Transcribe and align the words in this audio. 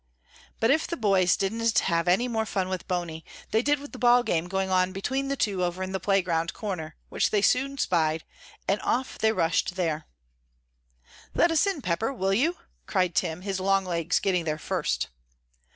But 0.59 0.71
if 0.71 0.87
the 0.87 0.97
boys 0.97 1.37
didn't 1.37 1.77
have 1.77 2.07
any 2.07 2.27
more 2.27 2.47
fun 2.47 2.69
with 2.69 2.87
Bony, 2.87 3.23
they 3.51 3.61
did 3.61 3.77
with 3.79 3.91
the 3.91 3.99
ball 3.99 4.23
game 4.23 4.47
going 4.47 4.71
on 4.71 4.93
between 4.93 5.27
the 5.27 5.35
two 5.35 5.63
over 5.63 5.83
in 5.83 5.91
the 5.91 5.99
playground 5.99 6.55
corner, 6.55 6.95
which 7.09 7.29
they 7.29 7.43
soon 7.43 7.77
spied, 7.77 8.23
and 8.67 8.81
off 8.81 9.19
they 9.19 9.31
rushed 9.31 9.75
there. 9.75 10.07
"Let 11.35 11.51
us 11.51 11.67
in, 11.67 11.83
Pepper, 11.83 12.11
will 12.11 12.33
you?" 12.33 12.57
cried 12.87 13.13
Tim, 13.13 13.41
his 13.43 13.59
long 13.59 13.85
legs 13.85 14.19
getting 14.19 14.43
there 14.43 14.57
first. 14.57 15.09